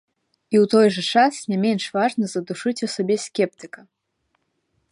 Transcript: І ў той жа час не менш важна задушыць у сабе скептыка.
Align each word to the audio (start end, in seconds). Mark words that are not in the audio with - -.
І 0.53 0.57
ў 0.59 0.65
той 0.73 0.87
жа 0.95 1.03
час 1.17 1.33
не 1.51 1.57
менш 1.65 1.83
важна 1.97 2.25
задушыць 2.33 2.83
у 2.89 2.89
сабе 2.95 3.15
скептыка. 3.25 3.79